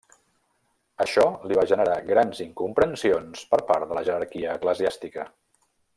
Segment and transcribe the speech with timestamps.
[1.03, 5.29] Això li va generar grans incomprensions per part de la jerarquia eclesiàstica.